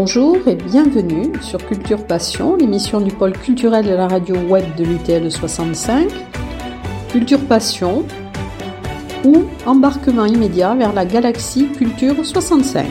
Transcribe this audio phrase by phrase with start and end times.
[0.00, 4.84] Bonjour et bienvenue sur Culture Passion, l'émission du pôle culturel de la radio web de
[4.84, 6.08] l'UTL 65.
[7.10, 8.06] Culture Passion
[9.24, 12.86] ou embarquement immédiat vers la galaxie Culture 65.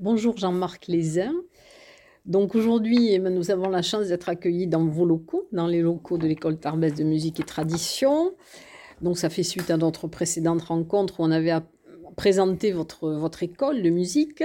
[0.00, 1.34] Bonjour Jean-Marc Lézin.
[2.24, 5.82] Donc aujourd'hui, eh ben, nous avons la chance d'être accueillis dans vos locaux, dans les
[5.82, 8.32] locaux de l'école Tarbès de musique et tradition.
[9.02, 11.50] Donc ça fait suite à notre précédente rencontre où on avait
[12.16, 14.42] présenté votre, votre école de musique.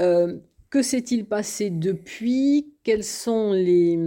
[0.00, 0.38] Euh,
[0.70, 2.72] que s'est-il passé depuis?
[2.82, 3.98] Quelles sont les,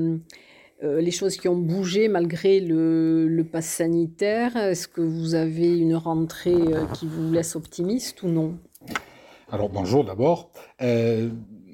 [0.83, 4.57] euh, les choses qui ont bougé malgré le, le pass sanitaire?
[4.57, 8.57] Est-ce que vous avez une rentrée euh, qui vous laisse optimiste ou non?
[9.51, 10.51] Alors bonjour d'abord.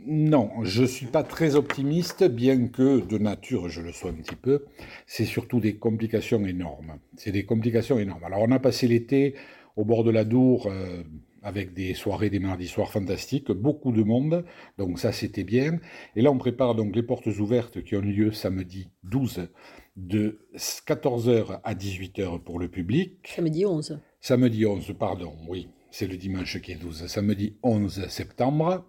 [0.08, 4.16] Non, je ne suis pas très optimiste, bien que de nature je le sois un
[4.16, 4.66] petit peu.
[5.06, 6.94] C'est surtout des complications énormes.
[7.18, 8.24] C'est des complications énormes.
[8.24, 9.36] Alors on a passé l'été
[9.76, 11.04] au bord de la Dour euh,
[11.42, 14.46] avec des soirées, des mardis soirs fantastiques, beaucoup de monde,
[14.78, 15.80] donc ça c'était bien.
[16.16, 19.50] Et là on prépare donc les portes ouvertes qui ont lieu samedi 12
[19.98, 23.34] de 14h à 18h pour le public.
[23.36, 24.00] Samedi 11.
[24.20, 28.86] Samedi 11, pardon, oui c'est le dimanche qui est 12, samedi 11 septembre,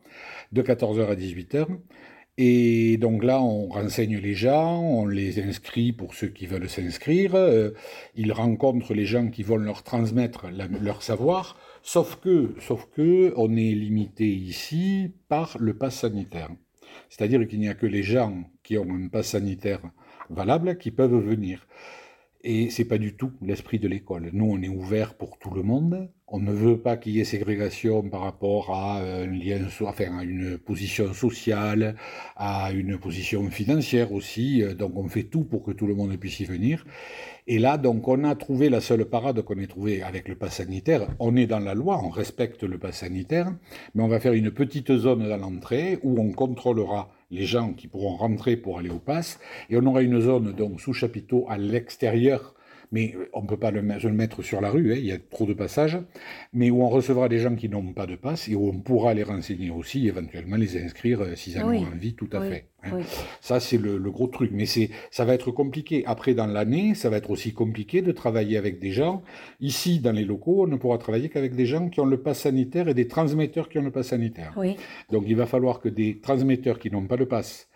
[0.53, 1.67] de 14h à 18h.
[2.39, 7.35] Et donc là, on renseigne les gens, on les inscrit pour ceux qui veulent s'inscrire,
[7.35, 7.71] euh,
[8.15, 13.55] ils rencontrent les gens qui vont leur transmettre leur savoir, sauf que, sauf que, on
[13.55, 16.49] est limité ici par le pass sanitaire.
[17.11, 19.83] C'est-à-dire qu'il n'y a que les gens qui ont un pass sanitaire
[20.31, 21.67] valable qui peuvent venir.
[22.45, 24.31] Et c'est pas du tout l'esprit de l'école.
[24.33, 26.11] Nous, on est ouvert pour tout le monde.
[26.35, 30.25] On ne veut pas qu'il y ait ségrégation par rapport à un lien, enfin, à
[30.25, 31.95] une position sociale,
[32.37, 34.65] à une position financière aussi.
[34.79, 36.87] Donc, on fait tout pour que tout le monde puisse y venir.
[37.47, 40.55] Et là, donc, on a trouvé la seule parade qu'on ait trouvée avec le pass
[40.55, 41.07] sanitaire.
[41.19, 43.53] On est dans la loi, on respecte le pass sanitaire,
[43.95, 47.89] mais on va faire une petite zone dans l'entrée où on contrôlera les gens qui
[47.89, 51.59] pourront rentrer pour aller au pass, et on aura une zone donc sous chapiteau à
[51.59, 52.55] l'extérieur
[52.93, 55.47] mais on ne peut pas le, mettre sur la rue, hein, il y a trop
[55.47, 55.99] de passages,
[56.53, 59.15] mais où on recevra des gens qui n'ont pas de passe et où on pourra
[59.15, 62.67] les renseigner aussi, éventuellement les inscrire euh, s'ils en ont envie, tout à fait.
[62.85, 63.01] Hein.
[63.41, 64.51] Ça, c'est le, gros truc.
[64.53, 66.05] Mais c'est, ça va être compliqué.
[66.07, 69.23] Après, dans l'année, ça va être aussi compliqué de travailler avec des gens.
[69.61, 72.41] Ici, dans les locaux, on ne pourra travailler qu'avec des gens qui ont le pass
[72.41, 74.55] sanitaire et des transmetteurs qui ont le pass sanitaire.
[75.11, 77.69] Donc, il va falloir que des transmetteurs qui n'ont pas le pass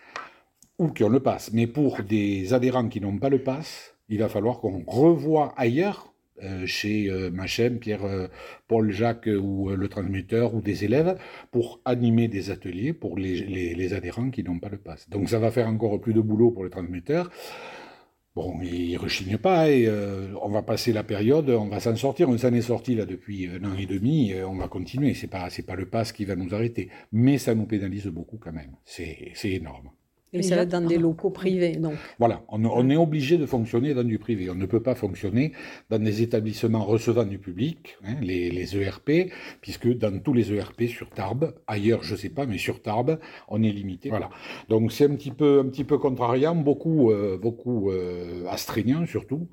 [0.79, 4.19] ou qui ont le pass, mais pour des adhérents qui n'ont pas le pass, il
[4.19, 6.13] va falloir qu'on revoie ailleurs,
[6.43, 8.29] euh, chez euh, Machem, Pierre, euh,
[8.69, 11.19] Paul, Jacques ou le transmetteur ou des élèves,
[11.51, 15.09] pour animer des ateliers pour les, adhérents qui n'ont pas le pass.
[15.09, 17.31] Donc ça va faire encore plus de boulot pour les transmetteurs.
[18.35, 19.89] Bon, ils ne rechignent pas et
[20.43, 22.29] on va passer la période, on va s'en sortir.
[22.29, 25.15] On s'en est sorti là depuis un an et demi, on va continuer.
[25.15, 28.53] C'est pas, pas le pass qui va nous arrêter, mais ça nous pénalise beaucoup quand
[28.53, 28.77] même.
[28.85, 29.89] C'est énorme.
[30.39, 31.95] Et ça va être dans des locaux privés, donc.
[32.19, 34.51] Voilà, on, est obligé de fonctionner dans du privé.
[34.51, 35.53] On ne peut pas fonctionner
[35.91, 39.31] dans des établissements recevant du public, hein, les, ERP,
[39.61, 43.19] puisque dans tous les ERP sur Tarbes, ailleurs je ne sais pas, mais sur Tarbes,
[43.49, 44.09] on est limité.
[44.09, 44.31] Voilà.
[44.69, 49.49] Donc c'est un petit peu, un petit peu contrariant, beaucoup, euh, beaucoup euh, astreignant surtout.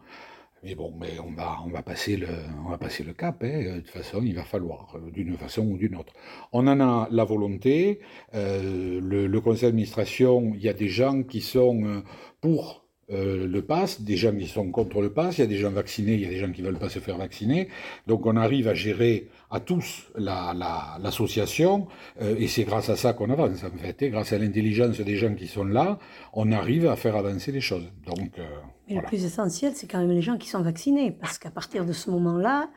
[0.63, 2.28] Mais bon, mais on va, on va passer le,
[2.66, 3.44] on va passer le cap.
[3.44, 3.75] Hein.
[3.75, 6.13] De toute façon, il va falloir, euh, d'une façon ou d'une autre.
[6.53, 8.00] On en a la volonté.
[8.34, 12.01] Euh, le, conseil d'administration, il y a des gens qui sont euh,
[12.40, 15.57] pour euh, le pass, des gens qui sont contre le pass, il y a des
[15.57, 17.67] gens vaccinés, il y a des gens qui ne veulent pas se faire vacciner.
[18.07, 21.87] Donc on arrive à gérer à tous l'association,
[22.19, 24.01] la, euh, et c'est grâce à ça qu'on avance en fait.
[24.01, 25.99] Et grâce à l'intelligence des gens qui sont là,
[26.33, 27.91] on arrive à faire avancer les choses.
[28.05, 28.43] Donc, euh,
[28.87, 31.85] Mais le plus essentiel, c'est quand même les gens qui sont vaccinés, parce qu'à partir
[31.85, 32.69] de ce moment-là,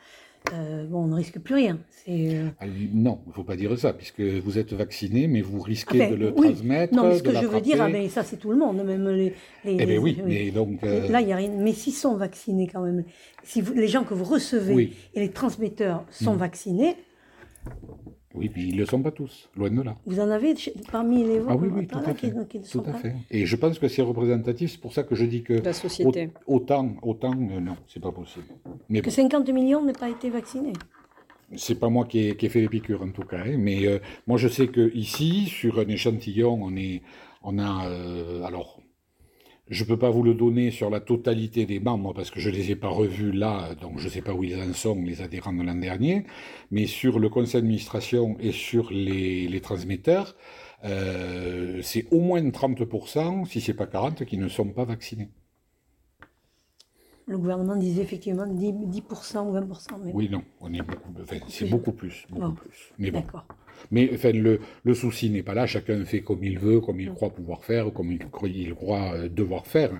[0.52, 1.78] euh, bon, on ne risque plus rien.
[2.08, 5.60] Euh, ah, non, il ne faut pas dire ça, puisque vous êtes vacciné, mais vous
[5.60, 6.94] risquez ah ben, de le transmettre.
[6.94, 9.08] Non, mais ce que je veux dire, ah ben, ça c'est tout le monde, même
[9.08, 9.34] les.
[9.64, 10.82] les eh bien oui, mais donc.
[10.84, 11.50] Euh, là, il n'y a rien.
[11.50, 13.04] Mais s'ils sont vaccinés quand même,
[13.42, 16.38] si les gens que vous recevez et les transmetteurs sont hmm.
[16.38, 16.96] vaccinés,
[18.36, 19.96] oui, puis ils ne le sont pas tous, loin de là.
[20.06, 20.54] Vous en avez
[20.92, 22.32] parmi les Ah oui, oui, tout, à, fait.
[22.70, 23.14] tout à fait.
[23.30, 25.54] Et je pense que c'est représentatif, c'est pour ça que je dis que...
[25.54, 26.30] La société.
[26.46, 28.46] Autant, autant, euh, non, c'est pas possible.
[28.88, 30.74] Mais que 50 millions n'aient pas été vaccinés
[31.54, 33.56] c'est pas moi qui ai, fait les piqûres en tout cas, hein.
[33.56, 37.02] mais euh, moi je sais que ici, sur un échantillon, on est,
[37.44, 38.80] on a, euh, alors
[39.68, 42.50] je ne peux pas vous le donner sur la totalité des membres parce que je
[42.50, 45.02] ne les ai pas revus là, donc je ne sais pas où ils en sont,
[45.02, 46.24] les adhérents de l'an dernier,
[46.70, 50.36] mais sur le conseil d'administration et sur les, transmetteurs,
[50.84, 55.30] euh, c'est au moins 30%, si ce n'est pas 40%, qui ne sont pas vaccinés.
[57.26, 60.12] Le gouvernement disait effectivement 10%, 10 ou 20%.
[60.14, 61.12] Oui, non, on est beaucoup,
[61.48, 62.24] c'est beaucoup plus.
[62.30, 62.92] Beaucoup plus.
[62.98, 63.18] Mais bon.
[63.18, 63.46] D'accord.
[63.90, 65.66] Mais enfin, le, le souci n'est pas là.
[65.66, 67.14] Chacun fait comme il veut, comme il mm.
[67.14, 69.90] croit pouvoir faire, comme il, il croit euh, devoir faire.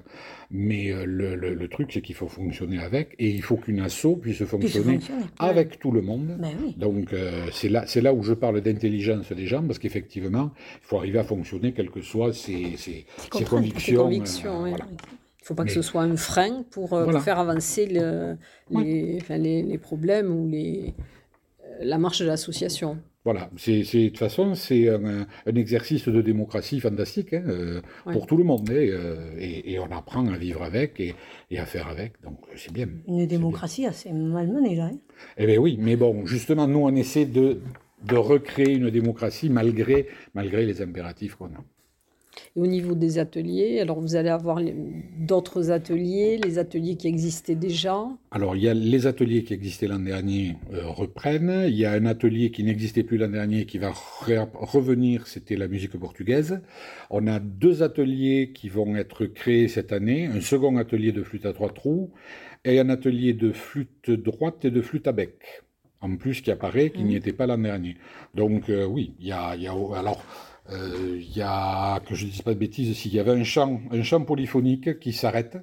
[0.51, 4.17] Mais euh, le, le, truc, c'est qu'il faut fonctionner avec, et il faut qu'une asso
[4.21, 5.01] puisse fonctionner,
[5.39, 6.37] avec tout le monde.
[6.39, 10.53] Ben Donc euh, c'est là, là où je parle d'intelligence des gens, parce qu'effectivement,
[10.83, 14.09] il faut arriver à fonctionner, quelles que soient ses, ses, ses convictions.
[14.11, 16.91] Il ne faut pas que ce soit un frein pour,
[17.23, 18.37] faire avancer le,
[18.71, 20.93] les, les, les, problèmes ou les,
[21.81, 22.99] la marche de l'association.
[23.27, 27.81] Voilà, c'est, de toute façon, c'est un, exercice de démocratie fantastique hein, euh,
[28.13, 28.71] pour tout le monde.
[28.71, 32.87] Hein, euh, et, on apprend à vivre avec et, à faire avec, donc c'est bien.
[33.09, 34.91] Une démocratie assez malmenée, là.
[34.93, 34.99] Hein.
[35.39, 37.63] eh bien oui, mais bon, justement, nous, on essaie de,
[38.05, 41.65] de recréer une démocratie malgré, malgré les impératifs qu'on a.
[42.57, 44.61] Et au niveau des ateliers, alors vous allez avoir
[45.19, 49.89] d'autres ateliers, les ateliers qui existaient déjà Alors il y a les ateliers qui existaient
[49.89, 51.65] l'an dernier euh, reprennent.
[51.69, 55.69] Il y a un atelier qui n'existait plus l'an dernier qui va revenir, c'était la
[55.69, 56.61] musique portugaise.
[57.11, 61.47] On a deux ateliers qui vont être créés cette année, un second atelier de flûte
[61.47, 62.11] à trois trous
[62.65, 65.63] et un atelier de flûte droite et de flûte à bec
[66.01, 67.19] en plus qui apparaît, qui n'y mmh.
[67.19, 67.97] était pas l'an dernier.
[68.35, 70.23] Donc euh, oui, il y a, y a alors
[70.71, 73.81] il y a, que je ne dise pas de bêtises, s'il y avait un chant,
[73.91, 75.59] un chant polyphonique qui s'arrête,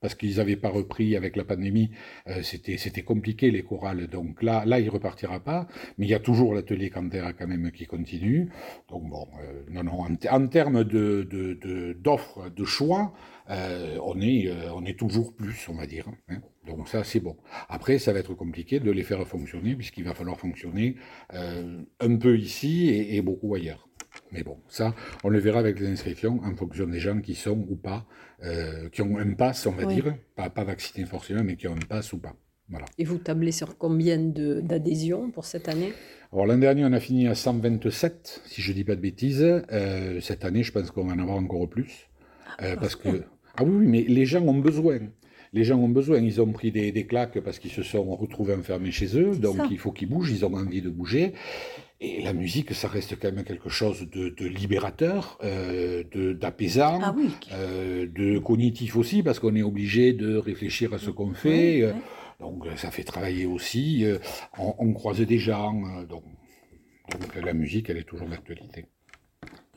[0.00, 1.90] parce qu'ils n'avaient pas repris avec la pandémie,
[2.28, 4.06] euh, c'était compliqué les chorales.
[4.08, 5.66] Donc là, là, il repartira pas.
[5.98, 8.50] Mais il y a toujours l'atelier Cantera quand même qui continue.
[8.88, 10.04] Donc bon, euh, non, non.
[10.30, 13.14] En, termes de d'offres, de, choix,
[13.48, 16.08] on est on est toujours plus, on va dire.
[16.28, 16.40] Hein.
[16.66, 17.36] Donc ça, c'est bon.
[17.68, 20.96] Après, ça va être compliqué de les faire fonctionner, puisqu'il va falloir fonctionner
[21.30, 23.88] un peu ici et beaucoup ailleurs.
[24.36, 24.94] Mais bon, ça,
[25.24, 28.06] on le verra avec les inscriptions en fonction des gens qui sont ou pas,
[28.44, 31.74] euh, qui ont un pass, on va dire, pas, pas vaccinés forcément, mais qui ont
[31.74, 32.34] un pass ou pas.
[32.68, 32.84] Voilà.
[32.98, 35.92] Et vous tablez sur combien d'adhésions pour cette année?
[36.32, 39.42] Alors l'an dernier, on a fini à 127, si je ne dis pas de bêtises.
[39.72, 42.08] Euh, cette année, je pense qu'on va en avoir encore plus.
[42.60, 43.22] Euh, ah, parce que...
[43.56, 44.98] Ah oui, mais les gens ont besoin.
[45.52, 48.54] Les gens ont besoin, ils ont pris des, des claques parce qu'ils se sont retrouvés
[48.54, 51.32] enfermés chez eux, donc il faut qu'ils bougent, ils ont envie de bouger.
[52.00, 56.04] Et la musique, ça reste quand même quelque chose de, de libérateur, euh,
[56.34, 57.30] d'apaisant, ah oui.
[57.52, 61.82] euh, de cognitif aussi, parce qu'on est obligé de réfléchir à ce qu'on fait.
[61.82, 61.92] Euh,
[62.38, 64.04] donc ça fait travailler aussi.
[64.04, 64.18] Euh,
[64.58, 65.74] on, on, croise des gens.
[65.86, 66.24] Euh, donc,
[67.18, 68.86] donc la musique, elle est toujours d'actualité.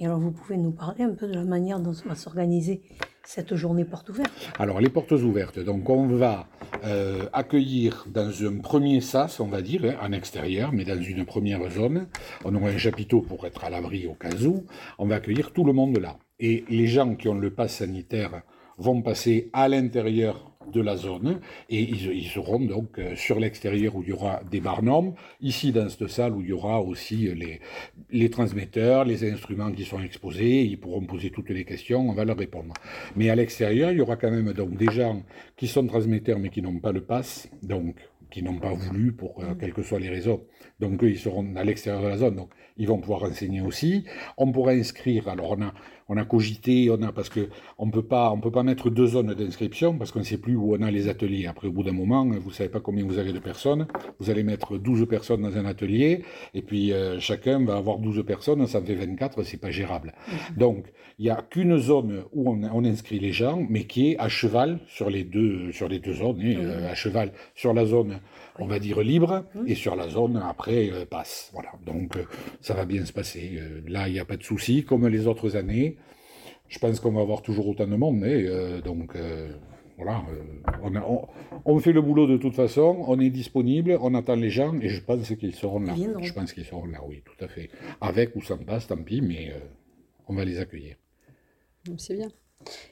[0.01, 2.81] Et alors vous pouvez nous parler un peu de la manière dont va s'organiser
[3.25, 4.31] cette journée porte ouverte?
[4.57, 6.47] Alors les portes ouvertes, donc on va
[6.85, 11.25] euh, accueillir dans un premier sas, on va dire, hein, en extérieur, mais dans une
[11.25, 12.07] première zone,
[12.45, 14.63] on aura un chapiteau pour être à l'abri au cas où,
[14.99, 16.15] on va accueillir tout le monde là.
[16.39, 18.43] Et les gens qui ont le pass sanitaire
[18.77, 21.39] vont passer à l'intérieur de la zone
[21.69, 25.87] et ils, seront donc euh, sur l'extérieur où il y aura des barnums, ici dans
[25.87, 27.61] cette salle où il y aura aussi les,
[28.11, 32.25] les transmetteurs, les instruments qui sont exposés, ils pourront poser toutes les questions, on va
[32.25, 32.73] leur répondre.
[33.15, 35.23] Mais à l'extérieur, il y aura quand même donc des gens
[35.55, 37.95] qui sont transmetteurs mais qui n'ont pas le pass, donc
[38.29, 40.41] qui n'ont pas voulu pour euh, quelles que soient les raisons.
[40.79, 44.05] Donc eux, ils seront à l'extérieur de la zone, donc ils vont pouvoir enseigner aussi.
[44.37, 45.73] On pourra inscrire, alors on a,
[46.07, 49.07] on a cogité, on a, parce que on peut pas, on peut pas mettre deux
[49.07, 51.47] zones d'inscription parce qu'on ne sait plus où on a les ateliers.
[51.47, 53.87] Après, au bout d'un moment, vous savez pas combien vous avez de personnes.
[54.19, 58.25] Vous allez mettre 12 personnes dans un atelier et puis euh, chacun va avoir 12
[58.25, 60.13] personnes, ça fait 24, c'est pas gérable.
[60.57, 60.85] Donc,
[61.19, 64.29] il y a qu'une zone où on, on, inscrit les gens, mais qui est à
[64.29, 68.18] cheval sur les deux, sur les deux zones, euh, à cheval sur la zone
[68.59, 71.49] on va dire libre, et sur la zone après euh, passe.
[71.53, 71.71] Voilà.
[71.85, 72.23] Donc euh,
[72.61, 73.57] ça va bien se passer.
[73.57, 75.97] Euh, là, il n'y a pas de souci, comme les autres années.
[76.67, 78.45] Je pense qu'on va avoir toujours autant de monde, mais
[78.81, 79.17] donc
[79.97, 80.23] voilà,
[80.83, 81.27] on,
[81.65, 84.89] on, fait le boulot de toute façon, on est disponible, on attend les gens, et
[84.89, 85.95] je pense qu'ils seront là.
[86.21, 87.71] Je pense qu'ils seront là, oui, tout à fait.
[88.01, 89.51] Avec ou sans passe, tant pis, mais
[90.27, 90.95] on va les accueillir.
[91.97, 92.29] C'est bien.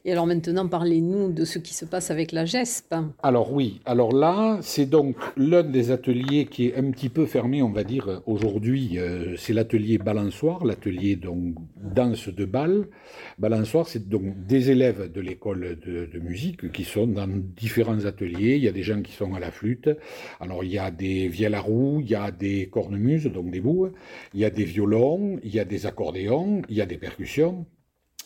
[0.05, 2.95] Et alors maintenant, parlez-nous de ce qui se passe avec la GESP.
[3.21, 7.61] Alors oui, alors là, c'est donc l'un des ateliers qui est un petit peu fermé,
[7.61, 8.97] on va dire, aujourd'hui.
[8.97, 12.87] Euh, c'est l'atelier balançoire, l'atelier donc danse de bal.
[13.37, 18.55] Balançoire, c'est donc des élèves de l'école de, musique qui sont dans différents ateliers.
[18.55, 19.89] Il y a des gens qui sont à la flûte.
[20.39, 23.59] Alors il y a des vielles à roue, il y a des cornemuses, donc des
[23.61, 23.91] boues.
[24.33, 27.65] Il y a des violons, il y a des accordéons, il y a des percussions.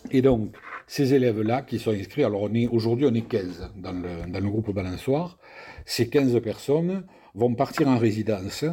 [0.09, 0.55] Et donc,
[0.87, 4.71] ces élèves-là qui sont inscrits, alors aujourd'hui on est 15 dans le, dans le groupe
[4.73, 5.37] balançoire,
[5.85, 8.65] ces 15 personnes vont partir en résidence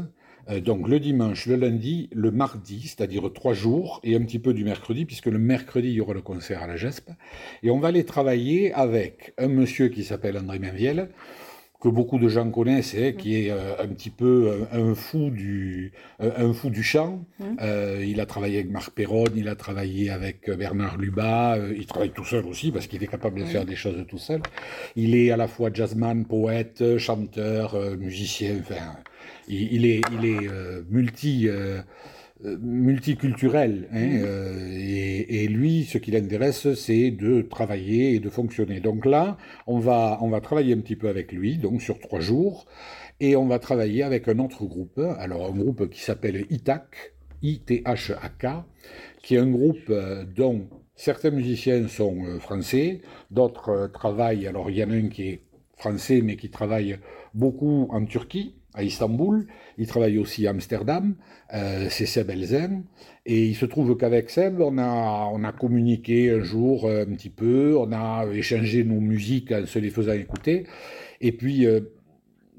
[0.51, 4.55] Euh, donc le dimanche, le lundi, le mardi, c'est-à-dire trois jours, et un petit peu
[4.55, 7.11] du mercredi, puisque le mercredi, il y aura le concert à la GESP.
[7.63, 11.11] Et on va aller travailler avec un monsieur qui s'appelle André Mainviel,
[11.81, 15.31] que beaucoup de gens connaissent, hein, qui est euh, un petit peu euh, un, fou
[15.31, 17.25] du un fou du chant.
[17.39, 17.45] Mmh.
[18.05, 22.25] il a travaillé avec Marc Perron, il a travaillé avec Bernard Lubat, il travaille tout
[22.25, 24.41] seul aussi parce qu'il est capable de faire des choses tout seul.
[24.97, 28.97] Il est à la fois jazzman, poète, chanteur, musicien, enfin
[29.49, 31.83] il, est, il est euh, multi, euh, euh,
[32.45, 33.89] multiculturel.
[33.93, 34.73] Hein, mm.
[34.73, 38.81] et, lui, ce qui l'intéresse, c'est de travailler et de fonctionner.
[38.81, 42.21] Donc là, on va, on va travailler un petit peu avec lui, donc sur trois
[42.21, 42.67] jours,
[43.21, 48.47] et on va travailler avec un autre groupe, alors un groupe qui s'appelle ITAC, I-T-H-A-K,
[49.23, 49.93] qui est un groupe
[50.37, 55.43] dont certains musiciens sont français, d'autres travaillent, alors il y en a un qui est
[55.77, 56.99] français, mais qui travaille
[57.35, 59.47] beaucoup en Turquie, à Istanbul,
[59.79, 61.15] il travaille aussi à Amsterdam,
[61.55, 62.85] euh, c'est Seb Elzen,
[63.25, 67.15] et il se trouve qu'avec Seb, on a, on a communiqué un jour euh, un
[67.15, 70.67] petit peu, on a échangé nos musiques en se les faisant écouter,
[71.21, 71.81] et puis euh,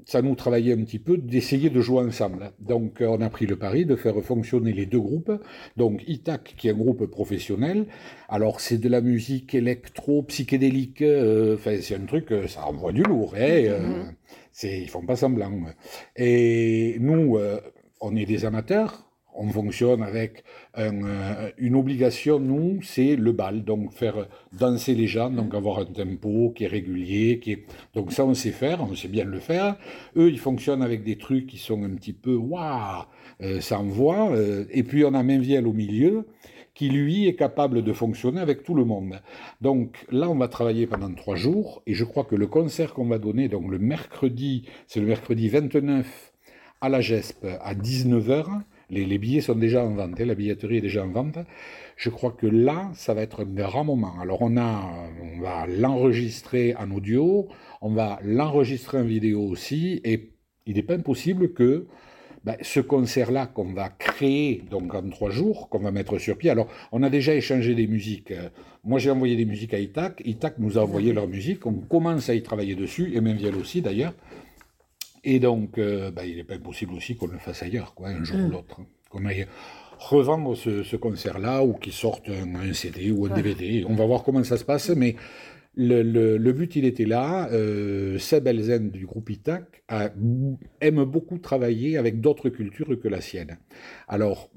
[0.04, 2.50] ça nous travaillait un petit peu d'essayer de jouer ensemble.
[2.58, 5.30] Donc on a pris le pari de faire fonctionner les deux groupes.
[5.76, 7.86] Donc ITAC qui est un groupe professionnel.
[8.28, 11.04] Alors c'est de la musique électro psychédélique.
[11.54, 13.36] Enfin c'est un truc, ça envoie du lourd.
[13.36, 13.68] Hein.
[13.70, 14.19] C'est,
[14.62, 15.52] ils font pas semblant.
[16.16, 17.60] Et nous, euh,
[18.00, 19.06] on est des amateurs.
[19.32, 20.42] On fonctionne avec
[20.76, 25.84] euh, une obligation, nous, c'est le bal, donc faire danser les gens, donc avoir un
[25.84, 27.64] tempo qui est régulier, qui est...
[27.94, 29.76] donc ça on sait faire, on sait bien le faire.
[30.16, 33.04] Eux, ils fonctionnent avec des trucs qui sont un petit peu waouh,
[33.60, 34.32] ça envoie.
[34.68, 36.26] et puis on a Mainviel au milieu,
[36.80, 39.20] qui lui est capable de fonctionner avec tout le monde.
[39.60, 43.04] Donc là, on va travailler pendant trois jours, et je crois que le concert qu'on
[43.04, 46.32] va donner, donc le mercredi, c'est le mercredi 29
[46.80, 50.80] à la GESP à 19h, les, billets sont déjà en vente, hein, la billetterie est
[50.80, 51.36] déjà en vente.
[51.96, 54.14] Je crois que là, ça va être un grand moment.
[54.18, 54.90] Alors on, a,
[55.22, 57.46] on va l'enregistrer en audio,
[57.82, 60.32] on va l'enregistrer en vidéo aussi, et
[60.64, 61.88] il n'est pas impossible que
[62.44, 66.50] ben, ce concert-là qu'on va créer donc en trois jours, qu'on va mettre sur pied.
[66.50, 68.32] Alors, on a déjà échangé des musiques.
[68.82, 70.22] Moi, j'ai envoyé des musiques à Itac.
[70.24, 71.66] Itac nous a envoyé leur musique.
[71.66, 74.14] On commence à y travailler dessus, et Menviel aussi d'ailleurs.
[75.22, 78.24] Et donc, euh, ben, il n'est pas impossible aussi qu'on le fasse ailleurs, quoi, un
[78.24, 78.52] jour ou mm.
[78.52, 78.76] l'autre.
[78.80, 78.86] Hein.
[79.10, 79.46] Qu'on aille
[79.98, 83.84] revendre ce, concert-là, ou qu'il sorte un, CD ou un DVD.
[83.86, 85.16] On va voir comment ça se passe, mais
[85.80, 87.48] le, but, il était là.
[87.52, 88.48] Euh, Seb
[88.90, 89.82] du groupe ITAC
[90.80, 93.58] aime beaucoup travailler avec d'autres cultures que la sienne.
[94.08, 94.50] Alors,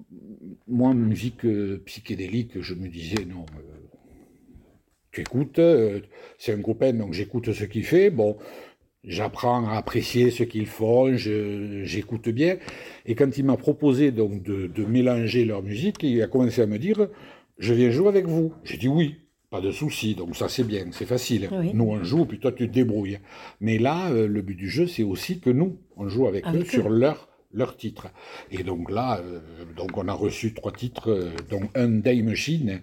[0.67, 3.61] moi, musique euh, psychédélique, je me disais, non, euh,
[5.11, 6.01] tu écoutes, euh,
[6.37, 8.09] c'est un copain, donc j'écoute ce qu'il fait.
[8.09, 8.37] Bon,
[9.03, 12.57] j'apprends à apprécier ce qu'ils font, j'écoute bien.
[13.05, 16.79] Et quand il m'a proposé donc de mélanger leur musique, il a commencé à me
[16.79, 17.07] dire,
[17.59, 18.53] je viens jouer avec vous.
[18.63, 19.22] J'ai dit oui.
[19.53, 21.47] Pas de souci, donc ça c'est bien, c'est facile.
[21.75, 23.19] Nous on joue, puis toi tu te débrouilles.
[23.61, 26.65] Mais là, euh, le but du jeu, c'est aussi que nous, on joue avec, eux,
[26.65, 28.07] sur leur leur titre.
[28.51, 29.39] Et donc là, euh,
[29.75, 32.81] donc on a reçu trois titres, euh, dont un Day Machine.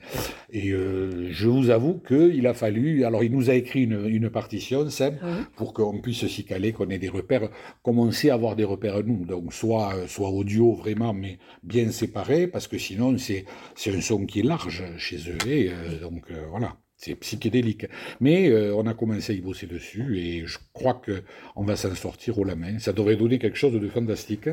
[0.51, 3.05] Et euh, je vous avoue qu'il a fallu.
[3.05, 5.17] Alors il nous a écrit une, une partition, Seb,
[5.57, 7.49] pour qu'on puisse s'y caler, qu'on ait des repères,
[7.83, 9.25] commencer à avoir des repères nous.
[9.25, 13.45] Donc soit, soit audio vraiment, mais bien séparé, parce que sinon c'est
[13.87, 15.49] un son qui est large chez eux.
[15.49, 17.87] Et donc voilà c'est psychédélique.
[18.21, 21.23] Mais euh, on a commencé à y bosser dessus et je crois que
[21.57, 22.79] on va s'en sortir au la main.
[22.79, 24.51] Ça devrait donner quelque chose de fantastique.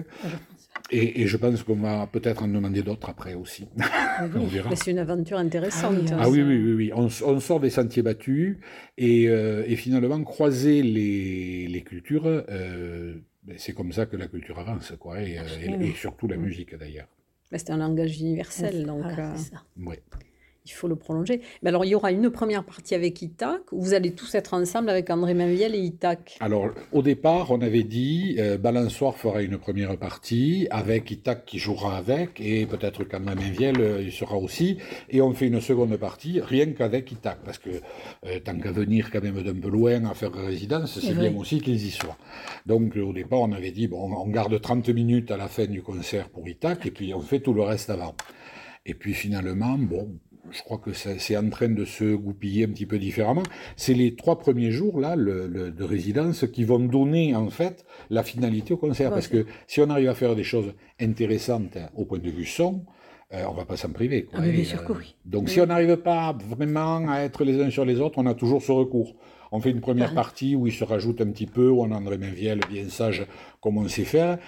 [0.91, 3.67] Et, je pense qu'on va peut-être en demander d'autres après aussi.
[4.75, 6.11] c'est une aventure intéressante.
[6.11, 6.91] Ah, ah oui, oui, oui, oui.
[6.95, 8.57] On, sort des sentiers battus
[8.97, 14.93] et, euh, finalement croiser les, cultures, euh, ben, c'est comme ça que la culture avance,
[14.97, 15.21] quoi.
[15.21, 15.37] Et,
[15.95, 17.07] surtout la musique d'ailleurs.
[17.51, 19.03] C'est un langage universel, donc.
[19.35, 19.63] ça.
[19.77, 20.01] Ouais
[20.67, 21.41] il faut le prolonger.
[21.61, 24.53] Mais alors, il y aura une première partie avec Itac, où vous allez tous être
[24.53, 26.37] ensemble avec André Mainviel et Itac.
[26.39, 31.59] Alors, au départ, on avait dit, euh, Balançoire fera une première partie, avec Itac qui
[31.59, 34.77] jouera avec, et peut-être qu'André Mainviel euh, il sera aussi,
[35.09, 37.69] et on fait une seconde partie, rien qu'avec Itac, parce que
[38.25, 41.61] euh, tant qu'à venir quand même d'un peu loin à faire résidence, c'est bien aussi
[41.61, 42.17] qu'ils y soient.
[42.65, 45.81] Donc, au départ, on avait dit, bon, on garde 30 minutes à la fin du
[45.81, 48.15] concert pour Itac, et puis on fait tout le reste avant.
[48.89, 50.17] Et puis finalement, bon,
[50.51, 53.43] je crois que c'est en train de se goupiller un petit peu différemment.
[53.75, 58.23] C'est les trois premiers jours là le, de résidence qui vont donner en fait la
[58.23, 59.09] finalité au concert.
[59.11, 62.85] Parce que si on arrive à faire des choses intéressantes au point de vue son,
[63.33, 64.29] euh, on va pas s'en priver.
[64.33, 65.15] Ah, bien sûr oui.
[65.25, 68.33] Donc si on n'arrive pas vraiment à être les uns sur les autres, on a
[68.33, 69.15] toujours ce recours.
[69.51, 71.95] On fait une première partie où il se rajoute un petit peu, où on a
[71.95, 73.25] André Mainviel bien sage
[73.61, 74.39] comme on sait faire.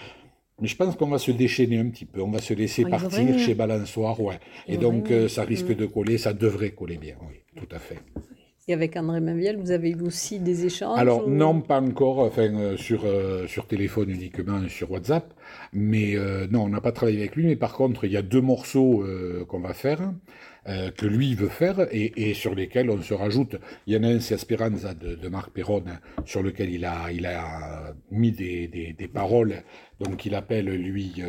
[0.62, 3.10] Mais je pense qu'on va se déchaîner un petit peu, on va se laisser partir
[3.26, 3.56] devrait, chez hein.
[3.56, 4.40] Balançoire, ouais.
[4.68, 5.76] Et donc euh, ça risque Mm.
[5.76, 8.00] de coller, ça devrait coller bien, oui, tout à fait.
[8.70, 12.20] Et avec André Mainviel, vous avez eu aussi des échanges Alors ou- non, pas encore,
[12.20, 15.34] enfin euh, sur euh, sur téléphone uniquement, sur WhatsApp,
[15.74, 17.48] mais euh, non, on n'a pas travaillé avec lui.
[17.48, 19.04] Mais par contre, il y a deux morceaux
[19.48, 20.14] qu'on va faire,
[20.98, 23.56] que lui veut faire, et, et sur lesquels on se rajoute.
[23.88, 25.84] Il y en a un, c'est Esperanza de, de Marc Perron,
[26.26, 29.64] sur lequel il a il a mis des, des, des paroles,
[30.00, 31.24] donc il appelle lui,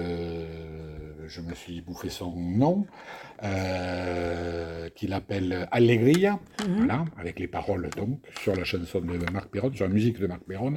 [1.27, 2.87] je me suis bouffé son nom,
[3.43, 6.77] euh, qu'il appelle Allegria, Mhm.
[6.79, 10.27] voilà, avec les paroles donc sur la chanson de Marc Perron, sur la musique de
[10.27, 10.75] Marc Perron.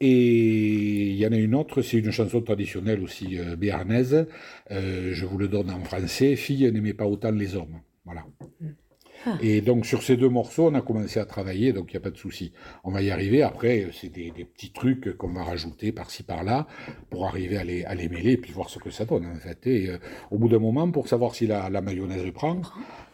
[0.00, 4.26] Et il y en a une autre, c'est une chanson traditionnelle aussi euh, béarnaise.
[4.72, 6.34] Euh, je vous le donne en français.
[6.34, 7.80] Fille n'aimait pas autant les hommes.
[8.04, 8.24] Voilà.
[9.26, 9.36] Ah.
[9.40, 12.00] Et donc sur ces deux morceaux, on a commencé à travailler, donc il n'y a
[12.00, 12.52] pas de souci.
[12.84, 13.42] On va y arriver.
[13.42, 16.66] Après, c'est des, des petits trucs qu'on va rajouter par-ci par-là
[17.10, 19.34] pour arriver à les, à les mêler et puis voir ce que ça donne en
[19.36, 19.66] fait.
[19.66, 19.98] Et euh,
[20.30, 22.60] au bout d'un moment, pour savoir si la, la mayonnaise prend,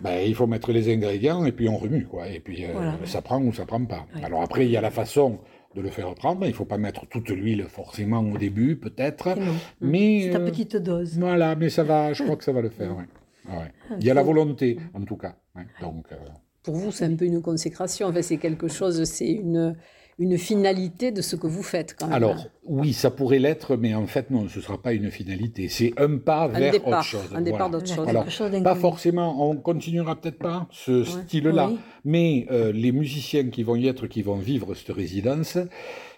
[0.01, 2.29] ben, il faut mettre les ingrédients et puis on remue quoi.
[2.29, 2.95] Et puis euh, Voilà.
[3.05, 4.07] ça prend ou ça prend pas.
[4.15, 4.25] Ouais.
[4.25, 5.39] Alors après, il y a la façon
[5.75, 6.47] de le faire prendre.
[6.47, 9.37] Il faut pas mettre toute l'huile forcément au début, peut-être.
[9.83, 11.19] Mais C'est ta euh, petite dose.
[11.19, 12.13] voilà, mais ça va.
[12.15, 12.97] Je crois que ça va le faire.
[12.97, 13.05] ouais.
[13.49, 13.73] Ouais.
[14.01, 15.37] Il y a la volonté, en tout cas.
[15.57, 15.67] ouais.
[15.81, 16.07] Donc.
[16.13, 16.17] euh,
[16.63, 18.07] Pour vous, c'est un peu une consécration.
[18.09, 19.75] En fait, c'est quelque chose, c'est une,
[20.19, 22.15] une finalité de ce que vous faites quand même.
[22.17, 25.69] Alors, oui, ça pourrait l'être, mais en fait, non, ce ne sera pas une finalité.
[25.69, 27.31] C'est un pas un vers départ, autre chose.
[27.35, 27.87] un départ Voilà.
[27.87, 28.09] chose.
[28.09, 31.79] Alors, chose Pas forcément, on continuera peut-être pas ce style-là, Oui.
[32.05, 35.57] mais euh, les musiciens qui vont y être, qui vont vivre cette résidence,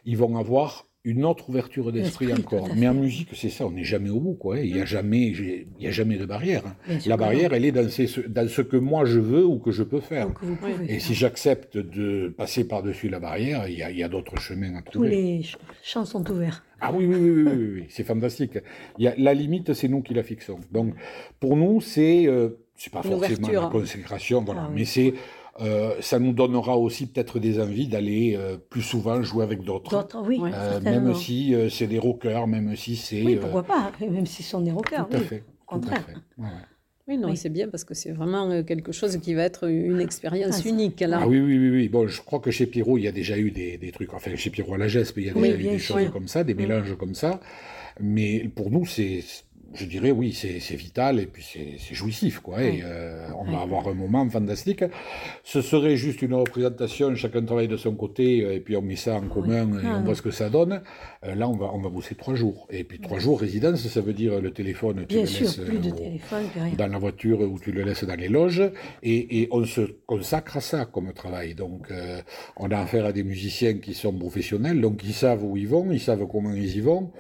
[0.04, 2.68] ils vont avoir une autre ouverture d'esprit encore.
[2.76, 4.56] Mais en musique, c'est ça, on n'est jamais au bout, quoi.
[4.56, 4.60] hein.
[4.62, 6.62] Il n'y a jamais, j'ai- il y a jamais de barrière.
[6.66, 6.98] hein.
[7.06, 7.20] La non.
[7.20, 10.00] barrière, elle est dans, ces- dans ce que moi je veux ou que je peux
[10.00, 10.26] faire.
[10.26, 14.38] Donc vous pouvez Et si j'accepte de passer par-dessus la barrière, il y a, d'autres
[14.38, 16.64] chemins à Tous les ch- champs sont ouverts.
[16.82, 18.58] Ah oui, oui, oui, oui, oui, oui, c'est fantastique.
[18.98, 20.60] Il y a, la limite, c'est nous qui la fixons.
[20.70, 20.94] Donc,
[21.38, 23.62] pour nous, c'est euh, c'est pas Une forcément ouverture.
[23.62, 25.12] la consécration, voilà, Ah mais c'est
[25.60, 29.90] euh, ça nous donnera aussi peut-être des envies d'aller euh, plus souvent jouer avec d'autres.
[29.90, 30.40] D'autres, oui.
[30.42, 31.06] Euh, certainement.
[31.08, 33.22] même si euh, c'est des rockers, même si c'est.
[33.22, 35.08] Oui, euh, pourquoi pas, même si ce sont des rockers.
[35.08, 35.24] Tout à oui.
[35.24, 35.44] fait.
[35.66, 36.04] au contraire.
[36.04, 36.18] Tout à fait.
[36.38, 36.64] Ouais, ouais.
[37.08, 37.36] Oui, non, Oui.
[37.36, 40.68] c'est bien parce que c'est vraiment quelque chose qui va être une expérience Ah, c'est-
[40.68, 41.00] unique.
[41.00, 41.18] Là.
[41.22, 41.88] Ah oui, oui, oui, oui.
[41.88, 44.14] Bon, je crois que chez Pierrot, il y a déjà eu des, des trucs.
[44.14, 45.98] Enfin, chez Pierrot à la Gespe, il y a Oui, déjà eu des sûr.
[45.98, 46.62] choses comme ça, des Oui.
[46.62, 47.40] mélanges comme ça.
[47.98, 49.24] Mais pour nous, c'est,
[49.72, 51.44] je dirais, oui, c'est vital et puis
[51.78, 52.62] c'est jouissif, quoi.
[52.62, 54.82] Et euh, on va avoir un moment fantastique.
[55.44, 58.96] Ce serait juste une représentation, chacun travaille de son côté euh, et puis on met
[58.96, 60.82] ça en commun et Ah, on voit ce que ça donne.
[61.24, 62.66] Euh, là, on va, on va bosser trois jours.
[62.70, 65.56] Et puis trois jours résidence, ça veut dire le téléphone, tu Bien le sûr, laisses
[65.56, 66.72] plus de au- téléphone, plus rien.
[66.76, 68.62] dans la voiture ou tu le laisses dans les loges
[69.02, 71.54] et, et on se consacre à ça comme travail.
[71.54, 72.20] Donc euh,
[72.56, 75.90] on a affaire à des musiciens qui sont professionnels, donc ils savent où ils vont,
[75.92, 77.10] ils savent comment ils y vont.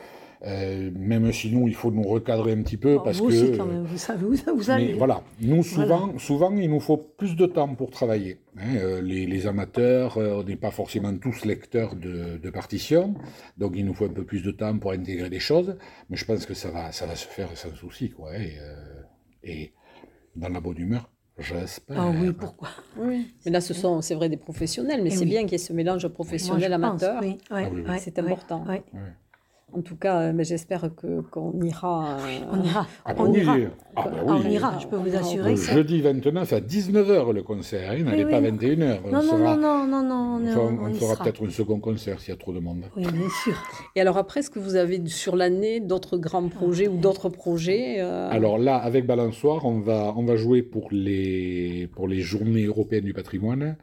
[0.46, 3.32] Euh, même si nous, il faut nous recadrer un petit peu Alors, parce vous que.
[3.34, 4.86] aussi, quand même, vous savez où ça- vous allez.
[4.86, 8.38] Mais voilà, nous souvent, souvent, il nous faut plus de temps pour travailler.
[8.56, 8.76] hein.
[8.76, 13.14] Euh, les, les amateurs, euh, on n'est pas forcément tous lecteurs de, de partitions,
[13.58, 15.76] donc il nous faut un peu plus de temps pour intégrer des choses.
[16.08, 18.34] Mais je pense que ça va, ça va se faire sans souci, quoi.
[18.38, 19.02] Et, euh,
[19.44, 19.72] et
[20.36, 22.00] dans la bonne humeur, j'espère.
[22.00, 22.68] Ah oui, pourquoi?
[22.96, 23.34] Oui.
[23.44, 25.30] Mais là, ce sont, c'est vrai, des professionnels, mais Eh c'est oui.
[25.32, 27.20] bien qu'il y ait ce mélange professionnel-amateur.
[27.20, 27.94] pense, oui, ouais, Ah oui, oui.
[28.00, 28.64] C'est important.
[29.72, 32.16] En tout cas, euh, mais j'espère que qu'on ira.
[32.18, 32.86] euh, On ira.
[33.04, 33.56] Ah bah on oui, ira.
[33.94, 34.42] ah bah Ah, oui.
[34.44, 38.24] on ira, je peux vous assurer que jeudi 29 à 19h le concert, il n'allait
[38.24, 38.50] Oui, pas oui.
[38.50, 38.98] 21h.
[39.04, 41.14] On Non, non, sera- non, non, non, non, on on, fera, on on y fera
[41.14, 41.24] sera.
[41.24, 42.82] peut-être un second concert s'il y a trop de monde.
[42.96, 43.54] Oui, bien sûr.
[43.94, 48.00] Et alors après, est-ce que vous avez sur l'année d'autres grands projets ou d'autres projets
[48.00, 52.64] euh, Alors là, avec Balançoire, on va, on va jouer pour les, pour les journées
[52.64, 53.76] européennes du patrimoine.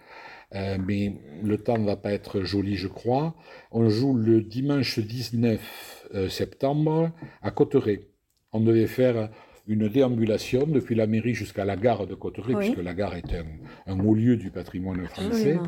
[0.55, 3.35] Euh, mais le temps ne va pas être joli, je crois.
[3.71, 8.07] On joue le dimanche 19 euh, septembre à Cotteret.
[8.53, 9.29] On devait faire
[9.69, 12.65] une déambulation depuis la mairie jusqu'à la gare de Cotteret, Oui.
[12.67, 13.45] puisque la gare est un,
[13.91, 15.59] un haut lieu du patrimoine français.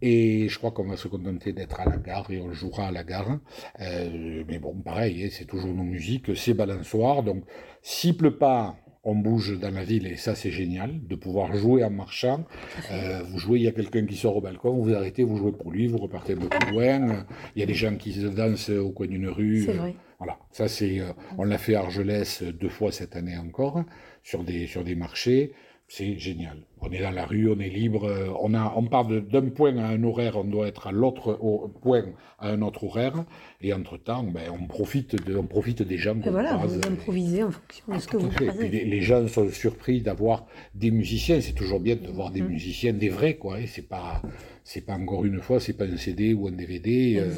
[0.00, 2.90] Et je crois qu'on va se contenter d'être à la gare et on jouera à
[2.92, 3.38] la gare.
[3.80, 7.22] Euh, mais bon, pareil, hein, c'est toujours nos musiques, c'est balançoire.
[7.22, 7.44] Donc,
[7.82, 11.84] s'il pleut pas, on bouge dans la ville et ça, c'est génial de pouvoir jouer
[11.84, 12.44] en marchant.
[12.90, 15.52] Euh, vous jouez, il y a quelqu'un qui sort au balcon, vous arrêtez, vous jouez
[15.52, 17.26] pour lui, vous repartez un peu plus loin.
[17.54, 19.64] Il y a des gens qui se dansent au coin d'une rue.
[19.66, 19.94] C'est vrai.
[20.18, 23.84] Voilà, ça c'est, euh, on l'a fait à Argelès deux fois cette année encore
[24.22, 25.52] sur des sur des marchés.
[25.96, 26.56] C'est génial.
[26.80, 28.04] On est dans la rue, on est libre.
[28.08, 31.38] euh, On a, on part d'un point à un horaire, on doit être à l'autre
[31.40, 32.04] au- point
[32.40, 33.24] à un autre horaire.
[33.60, 36.78] Et entre temps, ben, on profite de, on profite des gens qu'on voilà, croise.
[36.78, 38.44] vous improvisez en fonction de ce que vous fait.
[38.46, 38.68] Et puis croisez.
[38.70, 41.40] les, les gens sont surpris d'avoir des musiciens.
[41.40, 42.48] C'est toujours bien de voir des Mhm.
[42.48, 43.60] musiciens, des vrais, quoi.
[43.60, 44.20] Et c'est pas,
[44.64, 47.18] c'est pas encore une fois, c'est pas un CD ou un DVD.
[47.20, 47.30] euh,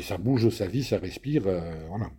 [0.00, 1.44] ça bouge sa vie, ça respire.
[1.46, 2.10] euh, voilà.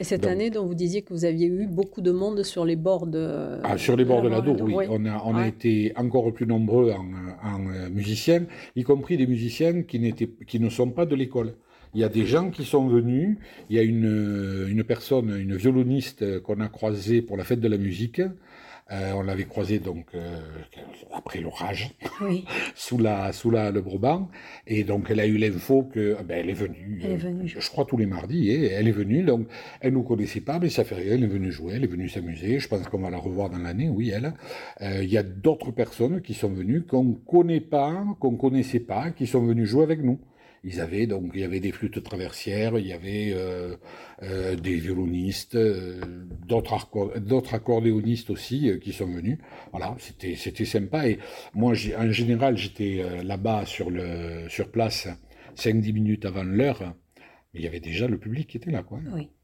[0.00, 2.76] Et cette année, donc, vous disiez que vous aviez eu beaucoup de monde sur les
[2.76, 3.58] bords de...
[3.62, 4.86] Ah, sur les bords de la Dour, oui.
[4.88, 7.04] On, a, on a été encore plus nombreux en,
[7.46, 7.58] en,
[7.90, 10.14] musiciens, y compris des musiciens qui,
[10.46, 11.52] qui ne sont pas de l'école.
[11.92, 13.36] Il y a des gens qui sont venus,
[13.68, 17.68] il y a une, une personne, une violoniste qu'on a croisée pour la fête de
[17.68, 18.22] la musique,
[18.92, 20.40] euh, on l'avait croisé donc euh,
[21.12, 21.94] après l'orage,
[22.74, 24.28] sous la sous la le Broban,
[24.66, 27.00] et donc elle a eu l'info que ah ben, elle est venue.
[27.04, 27.48] Elle est venue.
[27.48, 29.22] je crois tous les mardis, et elle est venue.
[29.22, 29.46] Donc
[29.80, 31.14] elle nous connaissait pas, mais ça fait rien.
[31.14, 32.58] Elle est venue jouer, elle est venue s'amuser.
[32.58, 34.34] Je pense qu'on va la revoir dans l'année, oui elle.
[34.80, 39.10] Euh, il y a d'autres personnes qui sont venues qu'on connaît pas, qu'on connaissait pas,
[39.10, 40.18] qui sont venues jouer avec nous.
[40.62, 43.76] Ils avaient donc il y avait des flûtes traversières, il y avait euh,
[44.22, 46.00] euh, des violonistes, euh,
[46.46, 49.38] d'autres accordéonistes aussi qui sont venus.
[49.70, 51.18] Voilà, c'était c'était sympa et
[51.54, 55.08] moi en général j'étais là-bas sur le sur place
[55.56, 56.94] 5-10 minutes avant l'heure,
[57.54, 59.00] il y avait déjà le public qui était là quoi.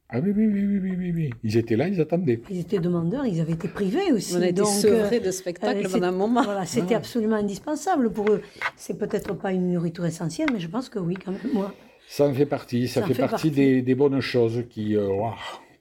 [0.08, 2.40] Ah oui, oui, oui, oui, oui, oui, Ils étaient là, ils attendaient.
[2.48, 4.36] Ils étaient demandeurs, ils avaient été privés aussi.
[4.36, 6.42] On a été sevrés de spectacle euh, pendant un moment.
[6.44, 8.42] Voilà, c'était absolument indispensable pour eux.
[8.76, 11.74] C'est peut-être pas une nourriture essentielle, mais je pense que oui, quand même, moi.
[12.06, 15.10] Ça en fait partie, ça, fait, partie, Des, des, bonnes choses qui, euh,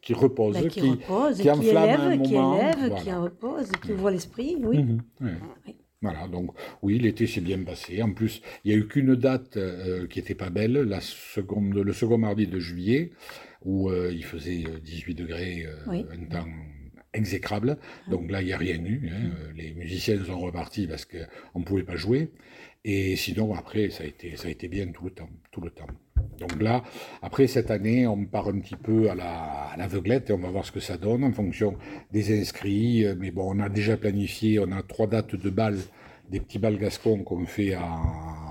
[0.02, 2.58] qui reposent, ben, qui, qui, repose, qui, enflamment un moment.
[2.58, 4.80] Qui élèvent, qui reposent, qui ouvrent l'esprit, oui.
[4.80, 5.76] Mhm, oui.
[6.02, 8.02] Voilà, donc oui, l'été s'est bien passé.
[8.02, 11.74] En plus, il n'y a eu qu'une date euh, qui n'était pas belle, la seconde,
[11.74, 13.12] le second mardi de juillet,
[13.66, 16.48] où euh, il faisait 18 euh, degrés, un temps
[17.14, 17.78] exécrable.
[18.10, 19.10] Donc là, il n'y a rien eu.
[19.12, 19.30] Hein.
[19.30, 19.58] Mm.
[19.58, 22.30] Les musiciens sont repartis parce qu'on ne pouvait pas jouer.
[22.84, 25.30] Et sinon, après, ça a, été, ça a été bien tout le temps.
[25.52, 25.88] Tout le temps.
[26.40, 26.84] Donc là,
[27.22, 30.72] après cette année, on part un petit peu à l'aveuglette et on va voir ce
[30.72, 31.76] que ça donne en fonction
[32.12, 33.06] des inscrits.
[33.18, 35.80] Mais bon, on a déjà planifié, on a trois dates de balles,
[36.30, 37.76] des petits balles gascons qu'on fait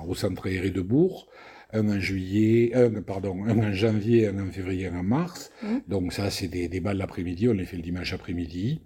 [0.07, 1.29] au centre aéré de Bourg.
[1.75, 5.51] Un en juillet, un, pardon, un en janvier, un en février, un en mars.
[5.63, 5.67] Mmh.
[5.89, 8.81] Donc ça, c'est des, des balles l'après-midi, on les fait le dimanche après-midi.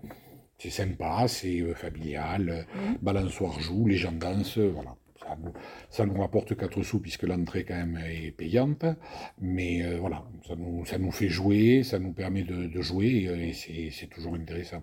[0.58, 2.94] C'est sympa, c'est euh, familial, mmh.
[3.00, 4.96] balançoire joue, les gens dansent, voilà
[5.90, 8.84] ça nous, rapporte 4 sous puisque l'entrée quand même est payante,
[9.40, 13.90] mais euh, voilà, ça nous, ça nous fait jouer, ça nous permet de, jouer et,
[13.90, 14.82] c'est toujours intéressant.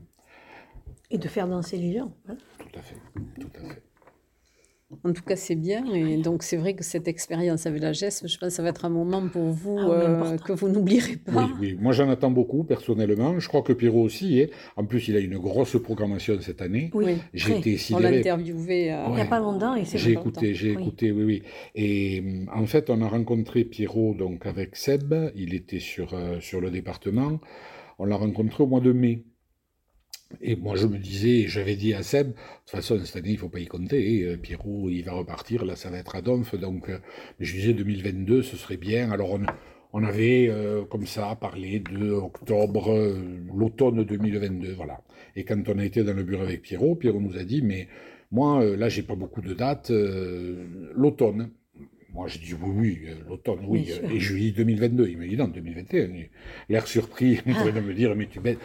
[1.09, 2.13] Et de faire danser les gens.
[2.27, 2.37] Hein.
[2.59, 2.95] Tout à fait,
[3.39, 3.83] tout à fait.
[5.03, 5.85] En tout cas, c'est bien.
[5.93, 8.69] Et donc, c'est vrai que cette expérience avec la GES, je pense que ça va
[8.69, 11.45] être un moment pour vous ah euh, que vous n'oublierez pas.
[11.45, 11.77] Oui, oui.
[11.79, 13.39] moi j'en attends beaucoup personnellement.
[13.39, 14.39] Je crois que Pierrot aussi.
[14.39, 14.51] Est.
[14.75, 16.89] En plus, il a une grosse programmation cette année.
[16.93, 20.71] Oui, j'ai été On l'a interviewé euh, il n'y a pas longtemps J'ai écouté, j'ai
[20.71, 21.43] écouté, oui, oui.
[21.75, 25.13] Et euh, en fait, on a rencontré Pierrot donc avec Seb.
[25.35, 27.39] Il était sur, sur le département.
[27.99, 29.23] On l'a rencontré au mois de mai.
[30.41, 33.33] Et moi, je me disais, j'avais dit à Seb, de toute façon, cette année, il
[33.33, 34.23] ne faut pas y compter.
[34.23, 36.55] Euh, Pierrot, il va repartir, là, ça va être à Donf.
[36.55, 36.99] Donc, euh,
[37.39, 39.11] je disais 2022, ce serait bien.
[39.11, 39.41] Alors, on,
[39.93, 43.15] on avait, euh, comme ça, parlé de octobre,
[43.53, 45.01] l'automne 2022, voilà.
[45.35, 47.87] Et quand on a été dans le bureau avec Pierrot, Pierrot nous a dit, mais
[48.31, 51.51] moi, là, j'ai pas beaucoup de dates, l'automne.
[52.15, 53.91] Moi, j'ai dit oui, oui, euh, l'automne, oui.
[53.91, 55.09] Euh, et juillet 2022.
[55.09, 56.09] Il m'a dit non, 2021.
[56.69, 58.57] L'air surpris, il pourrait me dire, mais tu bête.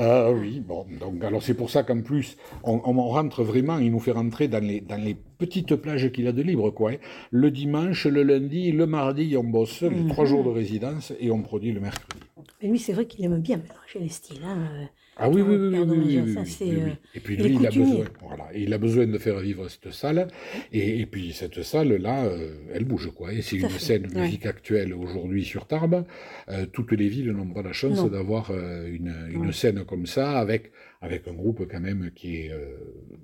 [0.00, 0.86] Ah oui, bon.
[1.00, 4.46] Donc, alors c'est pour ça qu'en plus, on, on, rentre vraiment, il nous fait rentrer
[4.46, 6.92] dans les, dans les petites plages qu'il a de libre, quoi.
[6.92, 6.96] Hein.
[7.32, 10.08] Le dimanche, le lundi, le mardi, on bosse, les mhm.
[10.08, 12.20] trois jours de résidence, et on produit le mercredi.
[12.62, 14.44] Mais lui, c'est vrai qu'il aime bien mélanger les styles.
[14.44, 14.88] Hein.
[15.20, 18.78] Ah oui, oui, oui, oui, oui, Et puis lui, il a, besoin, voilà, il a
[18.78, 20.28] besoin de faire vivre cette salle.
[20.72, 23.32] Et, et puis cette salle-là, euh, elle bouge, quoi.
[23.32, 26.04] Et c'est une scène musique actuelle aujourd'hui sur Tarbes.
[26.48, 30.38] Euh, toutes les villes n'ont pas la chance d'avoir euh, une, une scène comme ça,
[30.38, 30.70] avec
[31.00, 32.76] avec un groupe quand même qui est, euh,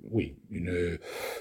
[0.09, 0.97] oui, une,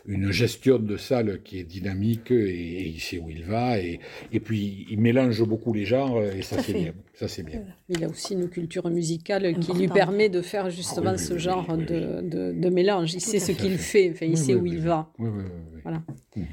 [0.07, 3.79] une gestion de salle qui est dynamique et, il sait où il va.
[3.79, 4.01] Et,
[4.33, 6.95] et puis, il mélange beaucoup les genres et ça, c'est bien.
[7.15, 7.63] Ça, c'est bien.
[7.89, 11.77] Il a aussi une culture musicale qui lui permet de faire justement ah ce genre
[11.77, 13.15] de, de, de, mélange.
[13.15, 15.13] Il sait ce qu'il fait, enfin, il sait où il va.
[15.19, 16.03] Voilà.
[16.35, 16.47] Mhm.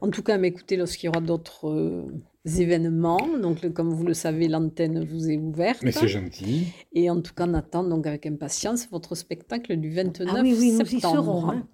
[0.00, 2.04] En tout cas, mais écoutez, lorsqu'il y aura d'autres euh,
[2.46, 3.28] événements.
[3.40, 5.82] Donc, comme vous le savez, l'antenne vous est ouverte.
[5.82, 6.68] Mais c'est gentil.
[6.92, 10.56] Et en tout cas, on attend donc avec impatience votre spectacle du 29 ah oui,
[10.58, 10.84] oui, septembre.
[10.86, 11.66] Nous y serons, hein.